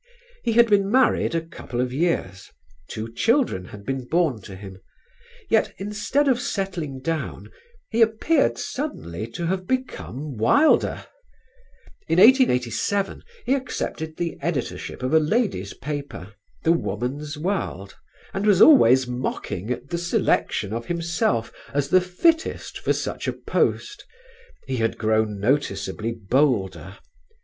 [0.41, 2.49] He had been married a couple of years,
[2.87, 4.79] two children had been born to him;
[5.47, 7.51] yet instead of settling down
[7.91, 11.05] he appeared suddenly to have become wilder.
[12.07, 16.33] In 1887 he accepted the editorship of a lady's paper,
[16.63, 17.93] The Woman's World,
[18.33, 23.33] and was always mocking at the selection of himself as the "fittest" for such a
[23.33, 24.03] post:
[24.65, 26.97] he had grown noticeably bolder.